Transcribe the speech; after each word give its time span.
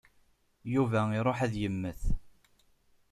Yuba 0.73 0.99
iṛuḥ 1.17 1.37
ad 1.45 1.53
immet. 1.67 2.01